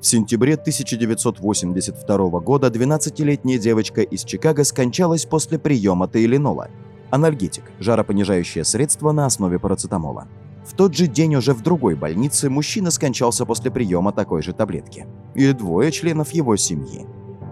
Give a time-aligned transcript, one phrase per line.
[0.00, 6.68] В сентябре 1982 года 12-летняя девочка из Чикаго скончалась после приема тейленола.
[7.10, 10.28] Анальгетик– жаропонижающее средство на основе парацетамола.
[10.64, 15.06] В тот же день уже в другой больнице мужчина скончался после приема такой же таблетки.
[15.34, 17.04] И двое членов его семьи.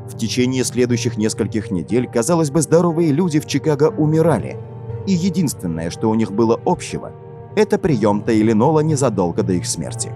[0.09, 4.57] В течение следующих нескольких недель, казалось бы, здоровые люди в Чикаго умирали.
[5.09, 7.11] И единственное, что у них было общего–
[7.57, 10.13] это прием тейленола незадолго до их смерти.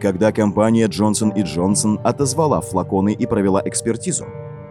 [0.00, 4.26] Когда компания Johnson Johnson отозвала флаконы и провела экспертизу,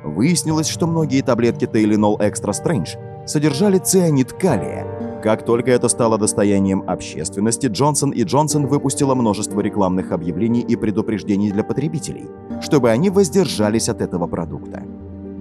[0.06, 4.86] выяснилось, что многие таблетки Tylenol Extra Strange содержали цианид калия.
[5.22, 11.64] Как только это стало достоянием общественности, Johnson Johnson выпустила множество рекламных объявлений и предупреждений для
[11.66, 12.28] потребителей,
[12.62, 14.84] чтобы они воздержались от этого продукта.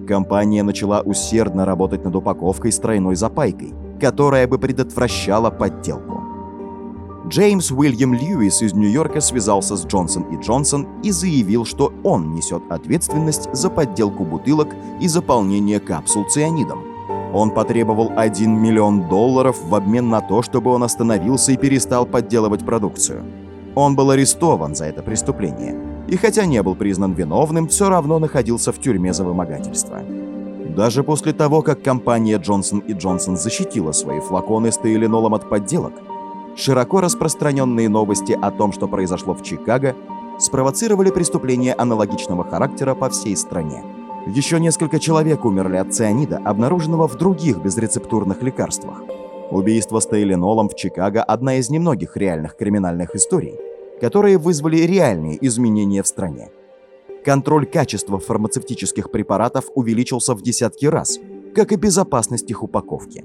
[0.09, 6.16] Компания начала усердно работать над упаковкой с тройной запайкой, которая бы предотвращала подделку.
[7.29, 12.63] Джеймс Уильям Льюис из Нью-Йорка связался с Джонсон и Джонсон и заявил, что он несет
[12.71, 14.69] ответственность за подделку бутылок
[15.01, 16.85] и заполнение капсул цианидом.
[17.35, 22.65] Он потребовал 1 миллион долларов в обмен на то, чтобы он остановился и перестал подделывать
[22.65, 23.25] продукцию.
[23.75, 28.71] Он был арестован за это преступление, и хотя не был признан виновным, все равно находился
[28.71, 30.01] в тюрьме за вымогательство.
[30.77, 35.93] Даже после того, как компания Джонсон и Джонсон защитила свои флаконы с тейленолом от подделок,
[36.57, 39.95] Широко распространенные новости о том, что произошло в Чикаго,
[40.39, 43.85] спровоцировали преступления аналогичного характера по всей стране.
[44.27, 49.03] Еще несколько человек умерли от цианида, обнаруженного в других безрецептурных лекарствах.
[49.51, 53.55] Убийство с Тейленолом в Чикаго– одна из немногих реальных криминальных историй,
[54.01, 56.51] которые вызвали реальные изменения в стране.
[57.25, 61.19] Контроль качества фармацевтических препаратов увеличился в десятки раз,
[61.55, 63.25] как и безопасность их упаковки.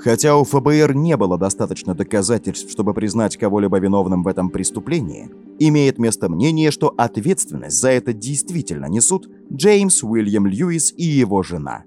[0.00, 5.98] Хотя у ФБР не было достаточно доказательств, чтобы признать кого-либо виновным в этом преступлении, имеет
[5.98, 11.84] место мнение, что ответственность за это действительно несут Джеймс Уильям Льюис и его жена.